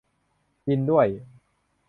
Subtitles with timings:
[0.65, 1.07] กินด้วย!